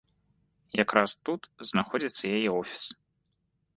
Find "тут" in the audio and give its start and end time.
1.29-1.41